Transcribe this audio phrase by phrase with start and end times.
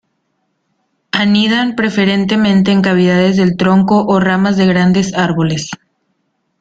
[1.11, 5.69] Anidan preferentemente en cavidades del tronco o ramas de grandes árboles.